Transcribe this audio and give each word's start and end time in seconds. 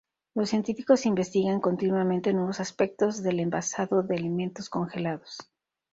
Los 0.33 0.49
científicos 0.49 1.05
investigan 1.05 1.61
continuamente 1.61 2.33
nuevos 2.33 2.59
aspectos 2.59 3.21
del 3.21 3.39
envasado 3.39 4.01
de 4.01 4.15
alimentos 4.15 4.67
congelados. 4.67 5.37